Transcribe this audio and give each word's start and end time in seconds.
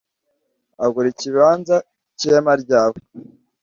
Agura 0.83 1.07
ikibanza 1.13 1.75
cy 2.17 2.23
ihema 2.27 2.53
ryawe 2.63 2.97